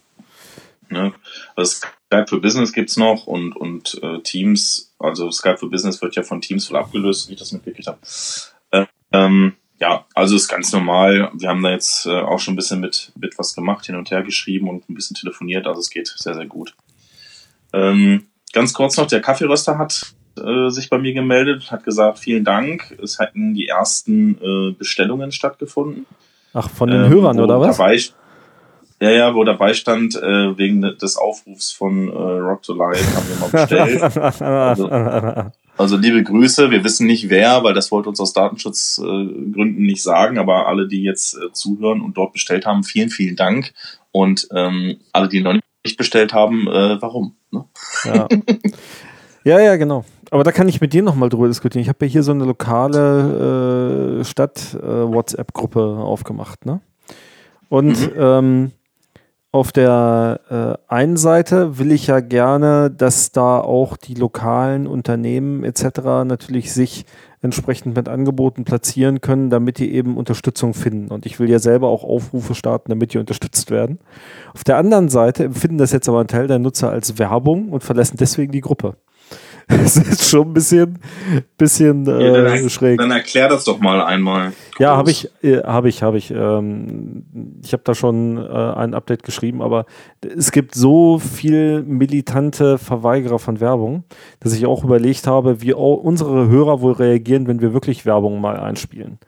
[0.89, 1.13] Ne?
[1.55, 6.01] Also Skype für Business gibt es noch und, und äh, Teams Also Skype for Business
[6.01, 7.99] wird ja von Teams voll abgelöst, wie ich das mitgekriegt habe.
[8.71, 11.29] Äh, ähm, ja, also ist ganz normal.
[11.33, 14.11] Wir haben da jetzt äh, auch schon ein bisschen mit, mit was gemacht, hin und
[14.11, 15.67] her geschrieben und ein bisschen telefoniert.
[15.67, 16.73] Also es geht sehr, sehr gut.
[17.73, 22.45] Ähm, ganz kurz noch, der Kaffeeröster hat äh, sich bei mir gemeldet, hat gesagt, vielen
[22.45, 22.97] Dank.
[23.03, 26.05] Es hätten die ersten äh, Bestellungen stattgefunden.
[26.53, 27.75] Ach, von den ähm, Hörern, oder was?
[27.75, 27.99] Dabei,
[29.03, 33.27] ja, ja, wo dabei stand, äh, wegen des Aufrufs von äh, Rock to Life haben
[33.27, 34.01] wir mal bestellt.
[34.41, 34.87] also,
[35.75, 40.01] also, liebe Grüße, wir wissen nicht wer, weil das wollte uns aus Datenschutzgründen äh, nicht
[40.01, 43.73] sagen, aber alle, die jetzt äh, zuhören und dort bestellt haben, vielen, vielen Dank.
[44.13, 47.35] Und ähm, alle, die noch nicht bestellt haben, äh, warum?
[47.51, 47.65] Ne?
[48.05, 48.29] Ja.
[49.43, 50.05] ja, ja, genau.
[50.31, 51.81] Aber da kann ich mit dir nochmal drüber diskutieren.
[51.81, 56.79] Ich habe ja hier so eine lokale äh, Stadt-WhatsApp-Gruppe äh, aufgemacht, ne?
[57.67, 58.11] Und mhm.
[58.17, 58.71] ähm,
[59.53, 60.39] auf der
[60.89, 65.99] äh, einen Seite will ich ja gerne, dass da auch die lokalen Unternehmen etc.
[66.25, 67.05] natürlich sich
[67.43, 71.11] entsprechend mit Angeboten platzieren können, damit die eben Unterstützung finden.
[71.11, 73.99] Und ich will ja selber auch Aufrufe starten, damit die unterstützt werden.
[74.55, 77.83] Auf der anderen Seite empfinden das jetzt aber ein Teil der Nutzer als Werbung und
[77.83, 78.95] verlassen deswegen die Gruppe.
[79.83, 80.99] Es ist schon ein bisschen,
[81.57, 82.97] bisschen äh, ja, dann, schräg.
[82.97, 84.53] Dann erklär das doch mal einmal.
[84.79, 86.31] Ja, habe ich, äh, habe ich, habe ich.
[86.31, 87.25] Ähm,
[87.63, 89.85] ich habe da schon äh, ein Update geschrieben, aber
[90.21, 94.03] es gibt so viel militante Verweigerer von Werbung,
[94.39, 98.57] dass ich auch überlegt habe, wie unsere Hörer wohl reagieren, wenn wir wirklich Werbung mal
[98.57, 99.19] einspielen.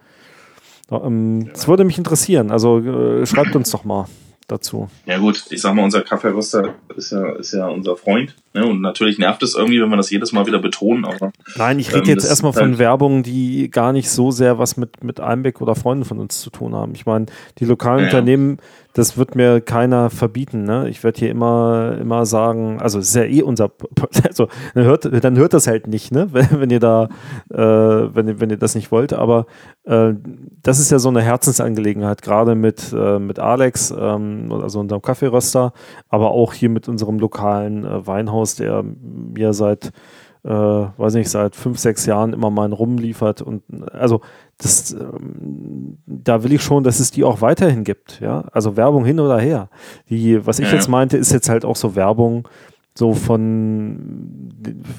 [0.91, 2.51] Ähm, das würde mich interessieren.
[2.51, 4.07] Also äh, schreibt uns doch mal
[4.47, 4.89] dazu.
[5.05, 8.35] Ja gut, ich sag mal, unser Kaffeeröster ist ja, ist ja unser Freund.
[8.55, 8.65] Ne?
[8.65, 11.03] Und natürlich nervt es irgendwie, wenn wir das jedes Mal wieder betonen.
[11.03, 14.57] Aber, Nein, ich rede ähm, jetzt erstmal von halt Werbung, die gar nicht so sehr
[14.57, 16.93] was mit, mit Einbeck oder Freunden von uns zu tun haben.
[16.95, 17.25] Ich meine,
[17.59, 18.57] die lokalen ja, Unternehmen
[18.95, 20.63] das wird mir keiner verbieten.
[20.63, 20.87] Ne?
[20.87, 23.71] Ich werde hier immer, immer sagen, also es ist ja eh unser,
[24.23, 26.29] also dann hört, dann hört das halt nicht, ne?
[26.31, 27.09] wenn, wenn ihr da,
[27.51, 29.11] äh, wenn, wenn ihr das nicht wollt.
[29.11, 29.47] Aber
[29.83, 30.13] äh,
[30.63, 35.73] das ist ja so eine Herzensangelegenheit, gerade mit, äh, mit Alex, ähm, also unserem Kaffeeröster,
[36.07, 38.07] aber auch hier mit unserem lokalen äh,
[38.45, 39.91] Weinhaus, der mir seit
[40.43, 44.21] äh, weiß nicht, seit fünf, sechs Jahren immer mal einen rumliefert und also
[44.59, 48.41] das, ähm, da will ich schon, dass es die auch weiterhin gibt, ja.
[48.51, 49.69] Also Werbung hin oder her.
[50.07, 50.75] Die, was ich ja.
[50.75, 52.47] jetzt meinte, ist jetzt halt auch so Werbung,
[52.93, 54.53] so von,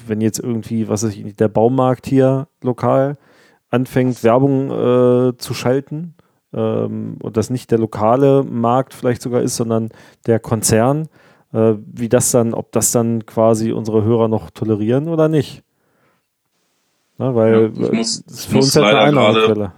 [0.05, 3.15] wenn jetzt irgendwie, was ist der Baumarkt hier lokal
[3.69, 6.13] anfängt, Werbung äh, zu schalten,
[6.53, 9.89] ähm, und das nicht der lokale Markt vielleicht sogar ist, sondern
[10.25, 11.07] der Konzern,
[11.57, 15.63] äh, wie das dann, ob das dann quasi unsere Hörer noch tolerieren oder nicht.
[17.17, 19.73] Ne, weil ja, muss, das ist für uns halt eine Einnahmequelle.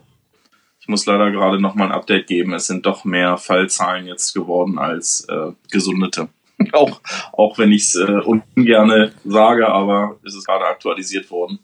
[0.81, 2.53] Ich muss leider gerade noch mal ein Update geben.
[2.53, 6.27] Es sind doch mehr Fallzahlen jetzt geworden als äh, gesundete.
[6.73, 6.99] auch,
[7.31, 8.19] auch wenn ich es äh,
[8.55, 11.59] ungern sage, aber es ist gerade aktualisiert worden.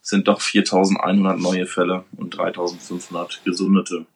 [0.00, 4.06] Es sind doch 4100 neue Fälle und 3500 gesundete.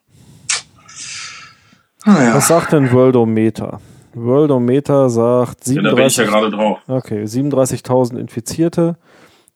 [2.05, 3.79] Ah, Was sagt denn Worldometer?
[4.23, 6.27] Worldometer sagt 37.
[6.27, 6.77] Ja, ja.
[6.87, 8.97] Okay, 37.000 Infizierte,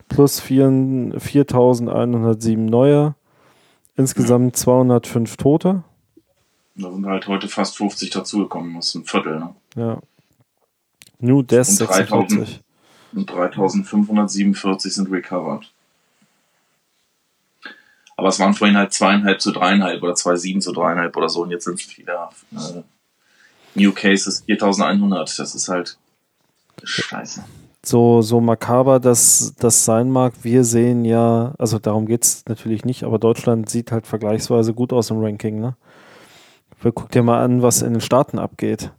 [0.09, 3.13] plus 4.107 neue,
[3.95, 5.83] insgesamt 205 Tote.
[6.75, 9.39] Da sind halt heute fast 50 dazugekommen, das ist ein Viertel.
[9.39, 9.55] Ne?
[9.75, 9.99] Ja.
[11.19, 12.61] New Deaths 46.
[13.13, 15.71] Und 3547 sind recovered.
[18.15, 21.41] Aber es waren vorhin halt zweieinhalb zu dreieinhalb oder zwei sieben zu dreieinhalb oder so
[21.43, 22.81] und jetzt sind es wieder äh,
[23.75, 25.39] New Cases 4100.
[25.39, 25.97] Das ist halt
[26.83, 27.43] scheiße
[27.85, 32.85] so, so makaber das, das sein mag, wir sehen ja, also darum geht es natürlich
[32.85, 35.75] nicht, aber Deutschland sieht halt vergleichsweise gut aus im Ranking, ne?
[36.81, 38.91] Guck dir mal an, was in den Staaten abgeht.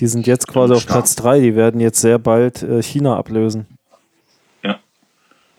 [0.00, 3.66] Die sind jetzt quasi auf Platz 3, die werden jetzt sehr bald äh, China ablösen.
[4.64, 4.80] Ja.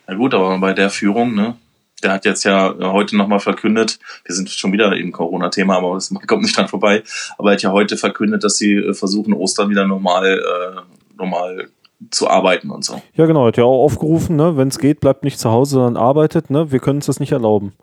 [0.05, 1.55] Na gut, aber bei der Führung, ne?
[2.03, 6.13] Der hat jetzt ja heute nochmal verkündet, wir sind schon wieder im Corona-Thema, aber das
[6.27, 7.03] kommt nicht dran vorbei,
[7.37, 10.81] aber er hat ja heute verkündet, dass sie äh, versuchen, Ostern wieder normal, äh,
[11.17, 11.69] normal
[12.11, 13.01] zu arbeiten und so.
[13.15, 14.57] Ja, genau, hat ja auch aufgerufen, ne?
[14.57, 16.71] wenn es geht, bleibt nicht zu Hause, sondern arbeitet, ne?
[16.71, 17.73] Wir können uns das nicht erlauben.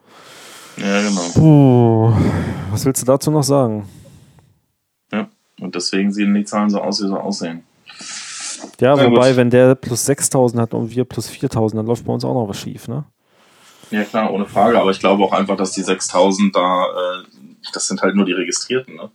[0.77, 1.23] Ja, genau.
[1.35, 2.13] Puh,
[2.71, 3.89] was willst du dazu noch sagen?
[5.13, 5.29] Ja,
[5.61, 7.65] und deswegen sehen die Zahlen so aus, wie sie aussehen.
[8.81, 9.37] Ja, Na wobei, gut.
[9.37, 12.49] wenn der plus 6000 hat und wir plus 4000, dann läuft bei uns auch noch
[12.49, 13.05] was schief, ne?
[13.91, 17.25] Ja, klar, ohne Frage, aber ich glaube auch einfach, dass die 6000 da, äh,
[17.73, 19.11] das sind halt nur die Registrierten, ne?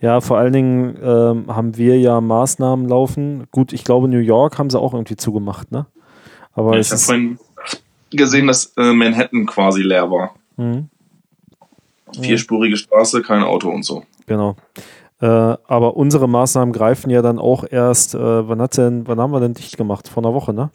[0.00, 3.46] Ja, vor allen Dingen ähm, haben wir ja Maßnahmen laufen.
[3.50, 5.86] Gut, ich glaube, New York haben sie auch irgendwie zugemacht, ne?
[6.54, 7.38] Aber ja, ich habe vorhin
[8.10, 10.34] gesehen, dass äh, Manhattan quasi leer war.
[10.56, 10.88] Mhm.
[12.18, 14.04] Vierspurige Straße, kein Auto und so.
[14.26, 14.56] Genau.
[15.20, 19.32] Äh, aber unsere Maßnahmen greifen ja dann auch erst, äh, wann, hat denn, wann haben
[19.32, 20.08] wir denn dicht gemacht?
[20.08, 20.70] Vor einer Woche, ne?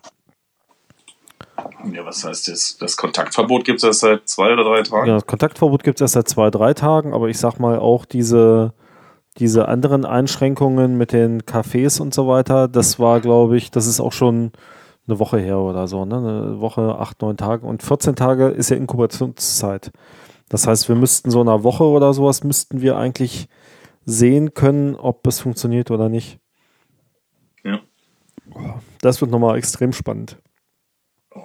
[1.92, 2.78] Ja, was heißt das?
[2.78, 5.08] Das Kontaktverbot gibt es erst seit zwei oder drei Tagen?
[5.08, 8.06] Ja, das Kontaktverbot gibt es erst seit zwei, drei Tagen, aber ich sag mal auch
[8.06, 8.74] diese,
[9.38, 14.00] diese anderen Einschränkungen mit den Cafés und so weiter, das war, glaube ich, das ist
[14.00, 14.52] auch schon
[15.08, 16.18] eine Woche her oder so, ne?
[16.18, 17.66] Eine Woche, acht, neun Tage.
[17.66, 19.92] Und 14 Tage ist ja Inkubationszeit.
[20.50, 23.48] Das heißt, wir müssten so einer Woche oder sowas, müssten wir eigentlich
[24.06, 26.40] sehen können, ob es funktioniert oder nicht.
[27.64, 27.80] Ja.
[29.02, 30.38] Das wird nochmal extrem spannend.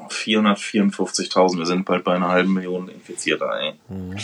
[0.09, 3.75] 454.000, wir sind bald bei einer halben Million Infizierter, ey.
[3.89, 4.17] Mhm.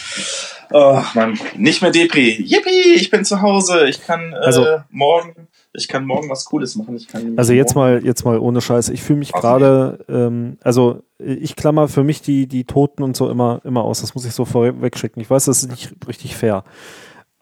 [0.73, 1.39] Oh, Mann.
[1.57, 2.43] Nicht mehr Depri.
[2.43, 3.89] Yippie, ich bin zu Hause.
[3.89, 6.97] Ich kann äh, also, morgen, ich kann morgen was Cooles machen.
[6.97, 8.89] Ich kann also jetzt mal, jetzt mal ohne Scheiß.
[8.91, 13.31] Ich fühle mich gerade, ähm, also ich klammer für mich die, die Toten und so
[13.31, 14.01] immer, immer aus.
[14.01, 15.21] Das muss ich so vorweg schicken.
[15.21, 16.65] Ich weiß, das ist nicht richtig fair.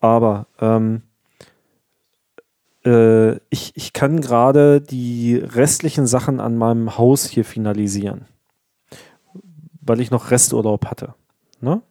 [0.00, 1.02] Aber ähm,
[2.88, 8.26] äh, ich, ich kann gerade die restlichen Sachen an meinem Haus hier finalisieren,
[9.82, 11.14] weil ich noch Resturlaub hatte.
[11.60, 11.82] Ne?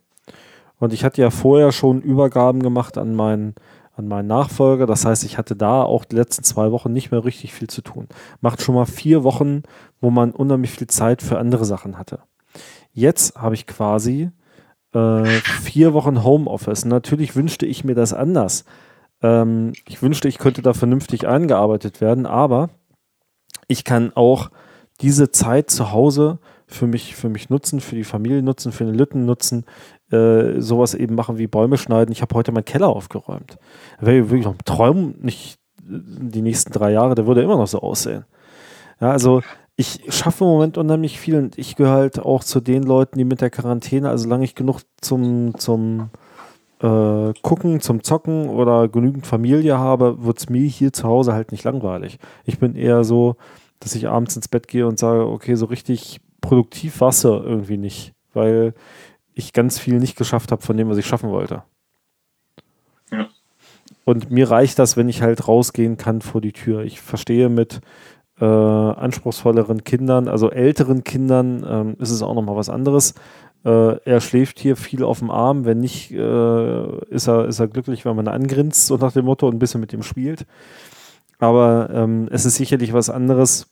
[0.80, 3.56] Und ich hatte ja vorher schon Übergaben gemacht an meinen,
[3.96, 4.86] an meinen Nachfolger.
[4.86, 7.82] Das heißt, ich hatte da auch die letzten zwei Wochen nicht mehr richtig viel zu
[7.82, 8.08] tun.
[8.42, 9.64] Macht schon mal vier Wochen,
[10.02, 12.20] wo man unheimlich viel Zeit für andere Sachen hatte.
[12.92, 14.32] Jetzt habe ich quasi
[14.94, 15.26] äh,
[15.64, 16.86] vier Wochen Homeoffice.
[16.86, 18.66] Natürlich wünschte ich mir das anders.
[19.22, 22.70] Ähm, ich wünschte, ich könnte da vernünftig eingearbeitet werden, aber
[23.68, 24.50] ich kann auch
[25.02, 28.96] diese Zeit zu Hause für mich, für mich nutzen, für die Familie nutzen, für den
[28.96, 29.66] Lütten nutzen,
[30.12, 32.12] äh, sowas eben machen wie Bäume schneiden.
[32.12, 33.58] Ich habe heute meinen Keller aufgeräumt.
[34.00, 37.80] Wäre wirklich noch ein Traum, nicht die nächsten drei Jahre, der würde immer noch so
[37.80, 38.26] aussehen.
[39.00, 39.42] Ja, also
[39.78, 43.26] ich schaffe im Moment unheimlich viel und ich gehöre halt auch zu den Leuten, die
[43.26, 46.10] mit der Quarantäne, also solange ich genug zum, zum
[46.82, 51.52] äh, Gucken, zum Zocken oder genügend Familie habe, wird es mir hier zu Hause halt
[51.52, 52.20] nicht langweilig.
[52.46, 53.36] Ich bin eher so,
[53.80, 58.14] dass ich abends ins Bett gehe und sage, okay, so richtig produktiv Wasser irgendwie nicht,
[58.34, 58.74] weil
[59.34, 61.64] ich ganz viel nicht geschafft habe von dem, was ich schaffen wollte.
[63.12, 63.28] Ja.
[64.06, 66.84] Und mir reicht das, wenn ich halt rausgehen kann vor die Tür.
[66.84, 67.82] Ich verstehe mit
[68.40, 73.16] äh, anspruchsvolleren Kindern, also älteren Kindern, ähm, ist es auch nochmal was anderes.
[73.68, 77.68] Äh, er schläft hier viel auf dem Arm, wenn nicht, äh, ist, er, ist er
[77.68, 80.46] glücklich, wenn man angrinst, so nach dem Motto, und ein bisschen mit ihm spielt.
[81.40, 83.70] Aber ähm, es ist sicherlich was anderes,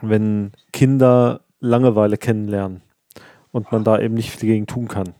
[0.00, 2.82] wenn Kinder Langeweile kennenlernen
[3.52, 5.14] und man da eben nicht viel gegen tun kann.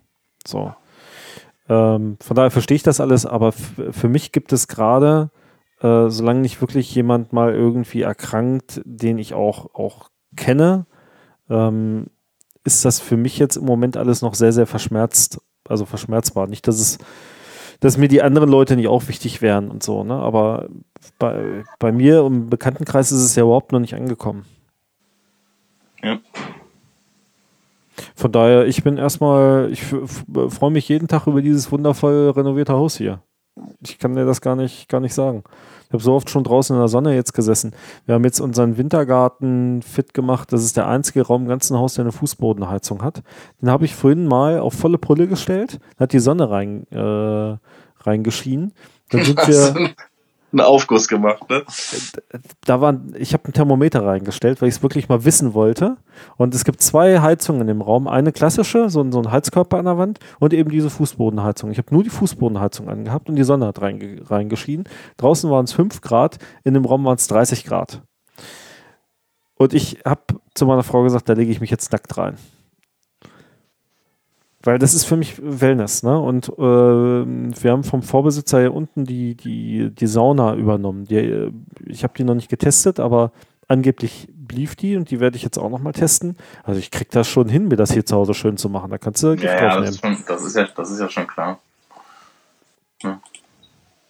[0.44, 0.74] So.
[1.68, 5.30] Ähm, von daher verstehe ich das alles, aber für mich gibt es gerade
[5.82, 10.86] äh, solange nicht wirklich jemand mal irgendwie erkrankt, den ich auch, auch kenne,
[11.50, 12.06] ähm,
[12.64, 16.46] ist das für mich jetzt im Moment alles noch sehr, sehr verschmerzt, also verschmerzbar.
[16.46, 16.98] Nicht, dass es,
[17.80, 20.14] dass mir die anderen Leute nicht auch wichtig wären und so, ne?
[20.14, 20.68] Aber
[21.18, 24.44] bei, bei mir im Bekanntenkreis ist es ja überhaupt noch nicht angekommen.
[26.02, 26.18] Ja.
[28.14, 32.96] Von daher, ich bin erstmal, ich freue mich jeden Tag über dieses wundervoll renovierte Haus
[32.96, 33.22] hier.
[33.82, 35.44] Ich kann dir das gar nicht, gar nicht sagen.
[35.86, 37.74] Ich habe so oft schon draußen in der Sonne jetzt gesessen.
[38.06, 40.52] Wir haben jetzt unseren Wintergarten fit gemacht.
[40.52, 43.22] Das ist der einzige Raum im ganzen Haus, der eine Fußbodenheizung hat.
[43.60, 45.80] Den habe ich vorhin mal auf volle Pulle gestellt.
[45.96, 47.58] Da hat die Sonne rein, äh,
[48.04, 48.72] reingeschienen.
[49.10, 49.90] Dann sind wir,
[50.52, 51.62] einen Aufguss gemacht, ne?
[52.64, 55.96] Da waren, ich habe ein Thermometer reingestellt, weil ich es wirklich mal wissen wollte.
[56.36, 58.06] Und es gibt zwei Heizungen im Raum.
[58.06, 61.70] Eine klassische, so, so ein Heizkörper an der Wand und eben diese Fußbodenheizung.
[61.70, 64.88] Ich habe nur die Fußbodenheizung angehabt und die Sonne hat reinge reingeschienen.
[65.16, 68.02] Draußen waren es 5 Grad, in dem Raum waren es 30 Grad.
[69.54, 70.22] Und ich habe
[70.54, 72.36] zu meiner Frau gesagt, da lege ich mich jetzt nackt rein.
[74.64, 76.18] Weil das ist für mich Wellness, ne?
[76.18, 81.04] Und äh, wir haben vom Vorbesitzer hier unten die, die, die Sauna übernommen.
[81.04, 81.50] Die,
[81.84, 83.32] ich habe die noch nicht getestet, aber
[83.66, 86.36] angeblich lief die und die werde ich jetzt auch nochmal testen.
[86.62, 88.90] Also ich krieg das schon hin, mir das hier zu Hause schön zu machen.
[88.90, 91.08] Da kannst du Gift ja, ja, das ist, schon, das, ist ja, das ist ja
[91.08, 91.58] schon klar.
[93.02, 93.20] Ja.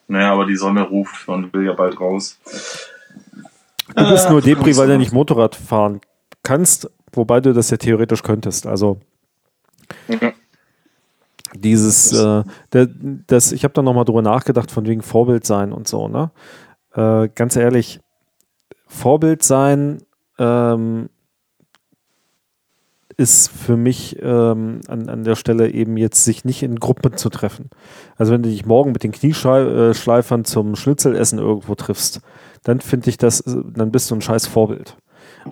[0.08, 2.38] Naja, aber die Sonne ruft und will ja bald raus.
[3.96, 6.00] Du bist nur Depri, weil du nicht Motorrad fahren
[6.42, 8.66] kannst, wobei du das ja theoretisch könntest.
[8.66, 9.00] Also.
[10.08, 10.32] Ja.
[11.54, 12.88] Dieses, äh, der,
[13.26, 16.30] das, ich habe da nochmal drüber nachgedacht, von wegen Vorbild sein und so, ne?
[16.94, 18.00] Äh, ganz ehrlich,
[18.86, 20.02] Vorbild sein
[20.38, 21.08] ähm,
[23.16, 27.28] ist für mich ähm, an, an der Stelle eben jetzt sich nicht in Gruppen zu
[27.28, 27.70] treffen.
[28.16, 32.20] Also wenn du dich morgen mit den Knieschleifern zum Schnitzelessen irgendwo triffst,
[32.64, 34.96] dann finde ich das, dann bist du ein scheiß Vorbild.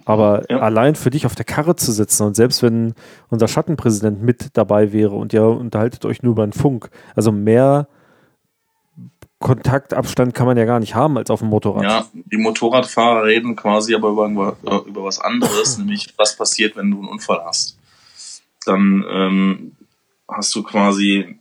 [0.04, 0.58] Aber ja.
[0.58, 2.94] allein für dich auf der Karre zu sitzen und selbst wenn
[3.28, 7.88] unser Schattenpräsident mit dabei wäre und ihr unterhaltet euch nur über den Funk, also mehr
[9.40, 11.82] Kontaktabstand kann man ja gar nicht haben als auf dem Motorrad.
[11.82, 16.98] Ja, die Motorradfahrer reden quasi aber über, über was anderes, nämlich was passiert, wenn du
[16.98, 17.78] einen Unfall hast.
[18.66, 19.72] Dann ähm,
[20.28, 21.38] hast du quasi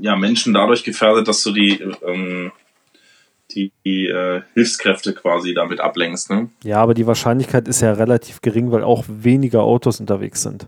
[0.00, 2.52] ja Menschen dadurch gefährdet, dass du die ähm,
[3.54, 6.30] die, die äh, Hilfskräfte quasi damit ablenkst.
[6.30, 6.48] Ne?
[6.62, 10.66] Ja, aber die Wahrscheinlichkeit ist ja relativ gering, weil auch weniger Autos unterwegs sind.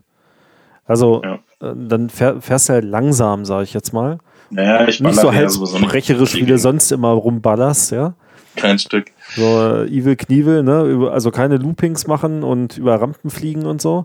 [0.85, 1.35] Also ja.
[1.61, 4.19] äh, dann fähr, fährst du halt langsam, sage ich jetzt mal.
[4.51, 8.15] Naja, ich Nicht so halt sprecherisch, wie du sonst immer rumballerst, ja.
[8.57, 9.07] Kein Stück.
[9.35, 11.11] So äh, Evil Knievel, ne?
[11.11, 14.05] Also keine Loopings machen und über Rampen fliegen und so.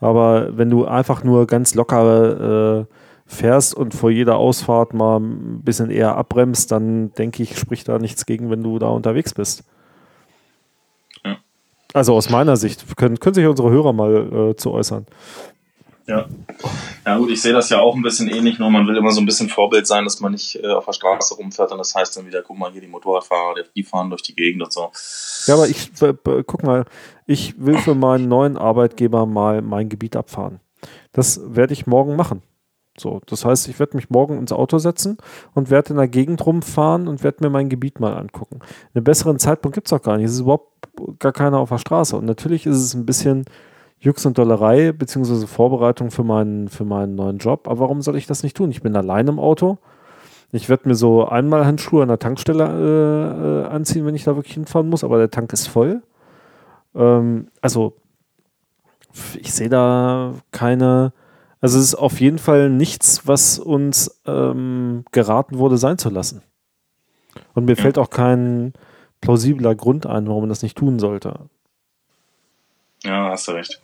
[0.00, 2.84] Aber wenn du einfach nur ganz locker äh,
[3.28, 7.98] fährst und vor jeder Ausfahrt mal ein bisschen eher abbremst, dann denke ich, spricht da
[7.98, 9.64] nichts gegen, wenn du da unterwegs bist.
[11.24, 11.36] Ja.
[11.92, 15.06] Also aus meiner Sicht können, können sich unsere Hörer mal äh, zu äußern.
[16.06, 16.24] Ja.
[17.04, 19.20] Ja gut, ich sehe das ja auch ein bisschen ähnlich, nur man will immer so
[19.20, 22.16] ein bisschen Vorbild sein, dass man nicht äh, auf der Straße rumfährt und das heißt
[22.16, 24.90] dann wieder, guck mal hier die Motorradfahrer, die fahren durch die Gegend und so.
[25.46, 25.90] Ja, aber ich,
[26.46, 26.86] guck mal,
[27.26, 30.60] ich will für meinen neuen Arbeitgeber mal mein Gebiet abfahren.
[31.12, 32.42] Das werde ich morgen machen.
[33.00, 35.18] So, das heißt, ich werde mich morgen ins Auto setzen
[35.54, 38.60] und werde in der Gegend rumfahren und werde mir mein Gebiet mal angucken.
[38.94, 40.26] Einen besseren Zeitpunkt gibt es auch gar nicht.
[40.26, 40.68] Es ist überhaupt
[41.18, 42.16] gar keiner auf der Straße.
[42.16, 43.44] Und natürlich ist es ein bisschen
[44.00, 47.66] Jux und Dollerei, beziehungsweise Vorbereitung für meinen, für meinen neuen Job.
[47.68, 48.70] Aber warum soll ich das nicht tun?
[48.70, 49.78] Ich bin allein im Auto.
[50.52, 54.34] Ich werde mir so einmal Handschuhe an der Tankstelle äh, äh, anziehen, wenn ich da
[54.34, 56.02] wirklich hinfahren muss, aber der Tank ist voll.
[56.94, 57.96] Ähm, also,
[59.38, 61.12] ich sehe da keine
[61.60, 66.42] also es ist auf jeden Fall nichts, was uns ähm, geraten wurde, sein zu lassen.
[67.54, 67.82] Und mir ja.
[67.82, 68.72] fällt auch kein
[69.20, 71.40] plausibler Grund ein, warum man das nicht tun sollte.
[73.04, 73.80] Ja, hast du recht.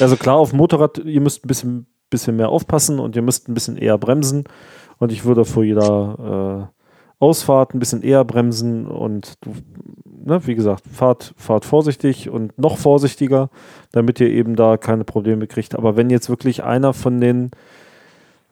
[0.00, 3.48] Also klar, auf dem Motorrad, ihr müsst ein bisschen, bisschen mehr aufpassen und ihr müsst
[3.48, 4.44] ein bisschen eher bremsen.
[4.98, 9.52] Und ich würde vor jeder äh, Ausfahrt ein bisschen eher bremsen und du,
[10.24, 13.50] ne, wie gesagt, fahrt, fahrt vorsichtig und noch vorsichtiger,
[13.92, 15.74] damit ihr eben da keine Probleme kriegt.
[15.74, 17.50] Aber wenn jetzt wirklich einer von den,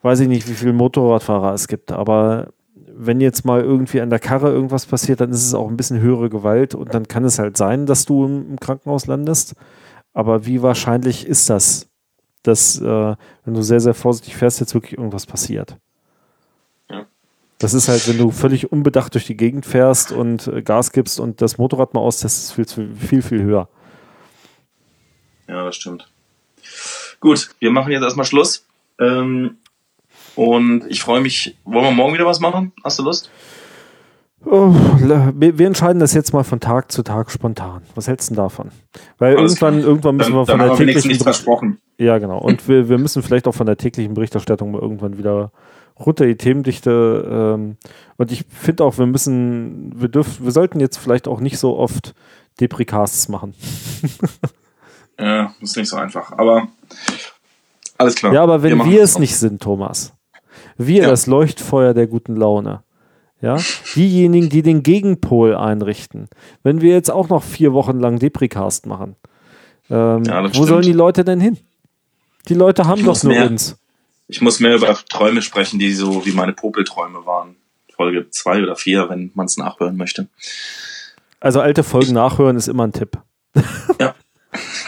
[0.01, 2.49] weiß ich nicht, wie viele Motorradfahrer es gibt, aber
[2.95, 5.99] wenn jetzt mal irgendwie an der Karre irgendwas passiert, dann ist es auch ein bisschen
[5.99, 9.55] höhere Gewalt und dann kann es halt sein, dass du im, Krankenhaus landest.
[10.13, 11.87] Aber wie wahrscheinlich ist das,
[12.43, 15.77] dass, äh, wenn du sehr, sehr vorsichtig fährst, jetzt wirklich irgendwas passiert?
[17.63, 21.17] Das ist halt, wenn du völlig unbedacht durch die Gegend fährst und äh, Gas gibst
[21.17, 23.69] und das Motorrad mal austestest, viel, viel, viel höher.
[25.47, 26.11] Ja, das stimmt.
[27.21, 28.65] Gut, wir machen jetzt erstmal Schluss.
[28.99, 29.55] Ähm,
[30.35, 31.55] und ich freue mich.
[31.63, 32.73] Wollen wir morgen wieder was machen?
[32.83, 33.29] Hast du Lust?
[34.45, 37.83] Oh, wir entscheiden das jetzt mal von Tag zu Tag spontan.
[37.95, 38.71] Was hältst du denn davon?
[39.19, 41.79] Weil Alles irgendwann, irgendwann müssen dann, wir von der täglichen versprochen.
[41.97, 42.39] Ja, genau.
[42.39, 45.53] Und wir, wir müssen vielleicht auch von der täglichen Berichterstattung mal irgendwann wieder
[45.99, 47.55] runter, die Themendichte.
[47.55, 47.77] Ähm,
[48.17, 51.77] und ich finde auch, wir müssen, wir dürfen, wir sollten jetzt vielleicht auch nicht so
[51.77, 52.13] oft
[52.59, 53.53] Depricasts machen.
[55.19, 56.31] ja, ist nicht so einfach.
[56.33, 56.67] Aber
[57.97, 58.33] alles klar.
[58.33, 60.13] Ja, aber wenn wir, wir es nicht sind, Thomas,
[60.77, 61.09] wir ja.
[61.09, 62.83] das Leuchtfeuer der guten Laune,
[63.41, 63.57] ja,
[63.95, 66.29] diejenigen, die den Gegenpol einrichten,
[66.63, 69.15] wenn wir jetzt auch noch vier Wochen lang Depricast machen,
[69.89, 70.67] ähm, ja, wo stimmt.
[70.67, 71.57] sollen die Leute denn hin?
[72.47, 73.49] Die Leute haben doch nur mehr.
[73.49, 73.77] uns.
[74.27, 77.55] Ich muss mehr über Träume sprechen, die so wie meine Popelträume waren.
[77.95, 80.27] Folge zwei oder vier, wenn man es nachhören möchte.
[81.39, 83.17] Also alte Folgen nachhören ist immer ein Tipp.
[83.99, 84.15] ja,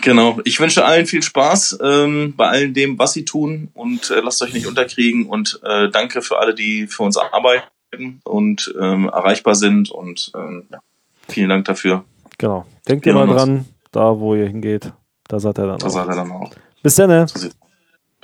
[0.02, 0.40] genau.
[0.46, 4.42] Ich wünsche allen viel Spaß ähm, bei all dem, was sie tun und äh, lasst
[4.42, 9.56] euch nicht unterkriegen und äh, danke für alle, die für uns arbeiten und ähm, erreichbar
[9.56, 10.80] sind und ähm, ja,
[11.28, 12.06] vielen Dank dafür.
[12.38, 12.66] Genau.
[12.88, 14.92] Denkt ihr mal dran, da wo ihr hingeht,
[15.28, 15.90] da seid ihr dann da auch.
[15.90, 16.52] Da seid ihr dann auch.
[16.82, 17.28] Bis dann.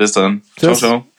[0.02, 0.42] Bis dann.
[0.58, 0.80] Tschüss.
[0.80, 1.11] Ciao, ciao.